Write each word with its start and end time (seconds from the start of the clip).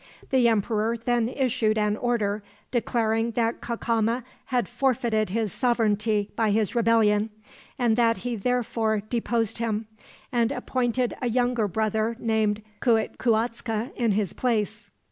The 0.31 0.47
emperor 0.47 0.97
then 0.97 1.29
issued 1.29 1.77
an 1.77 1.95
order, 1.95 2.41
declaring 2.71 3.33
that 3.33 3.61
Cacama 3.61 4.23
had 4.45 4.67
forfeited 4.67 5.29
his 5.29 5.53
sovereignty 5.53 6.31
by 6.35 6.49
his 6.49 6.73
rebellion, 6.73 7.29
and 7.77 7.95
that 7.97 8.17
he 8.25 8.35
therefore 8.35 9.01
deposed 9.01 9.59
him, 9.59 9.85
and 10.31 10.51
appointed 10.51 11.15
a 11.21 11.29
younger 11.29 11.67
brother 11.67 12.15
named 12.17 12.63
Cuicuitzca 12.81 13.91
in 13.95 14.13
his 14.13 14.33
place. 14.33 14.89